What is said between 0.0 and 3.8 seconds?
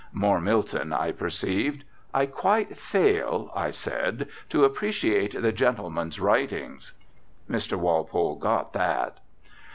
More Milton, I perceived. "I quite fail," I